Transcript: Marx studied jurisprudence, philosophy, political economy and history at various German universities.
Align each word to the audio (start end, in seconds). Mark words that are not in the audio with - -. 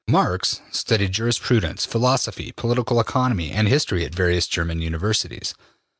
Marx 0.07 0.61
studied 0.71 1.11
jurisprudence, 1.11 1.85
philosophy, 1.85 2.51
political 2.55 2.99
economy 2.99 3.51
and 3.51 3.67
history 3.67 4.03
at 4.03 4.15
various 4.15 4.47
German 4.47 4.81
universities. 4.81 5.53